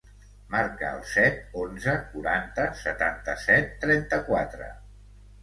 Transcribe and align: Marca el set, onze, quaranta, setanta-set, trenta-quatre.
Marca 0.51 0.87
el 0.99 1.03
set, 1.11 1.37
onze, 1.63 1.93
quaranta, 2.15 2.65
setanta-set, 2.81 3.71
trenta-quatre. 3.87 4.73